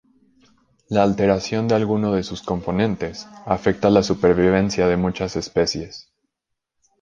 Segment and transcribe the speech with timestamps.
[0.89, 6.11] La alteración de alguno de sus componentes, afecta la supervivencia de muchas especies.